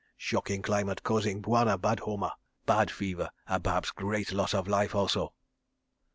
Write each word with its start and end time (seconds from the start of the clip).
Shocking 0.17 0.63
climate 0.63 1.03
causing 1.03 1.43
Bwana 1.43 1.77
bad 1.79 1.99
homa, 1.99 2.33
bad 2.65 2.89
fever, 2.89 3.29
and 3.45 3.63
perhaps 3.63 3.91
great 3.91 4.31
loss 4.31 4.55
of 4.55 4.67
life 4.67 4.95
also. 4.95 5.35